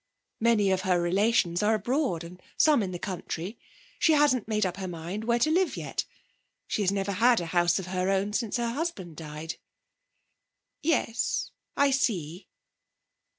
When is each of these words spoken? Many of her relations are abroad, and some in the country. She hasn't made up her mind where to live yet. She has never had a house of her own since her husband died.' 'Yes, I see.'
Many 0.39 0.71
of 0.71 0.81
her 0.81 0.99
relations 0.99 1.61
are 1.61 1.75
abroad, 1.75 2.23
and 2.23 2.41
some 2.57 2.81
in 2.81 2.89
the 2.91 2.97
country. 2.97 3.59
She 3.99 4.13
hasn't 4.13 4.47
made 4.47 4.65
up 4.65 4.77
her 4.77 4.87
mind 4.87 5.25
where 5.25 5.37
to 5.37 5.51
live 5.51 5.77
yet. 5.77 6.05
She 6.67 6.81
has 6.81 6.91
never 6.91 7.11
had 7.11 7.39
a 7.39 7.45
house 7.45 7.77
of 7.77 7.85
her 7.85 8.09
own 8.09 8.33
since 8.33 8.57
her 8.57 8.71
husband 8.71 9.15
died.' 9.17 9.57
'Yes, 10.81 11.51
I 11.77 11.91
see.' 11.91 12.47